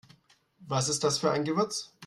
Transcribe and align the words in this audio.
Was 0.67 0.89
ist 0.89 1.03
das 1.03 1.19
für 1.19 1.29
ein 1.29 1.43
Gewürz? 1.43 1.93